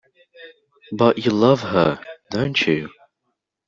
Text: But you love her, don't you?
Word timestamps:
But 0.91 1.23
you 1.23 1.29
love 1.29 1.61
her, 1.61 2.03
don't 2.31 2.59
you? 2.65 2.89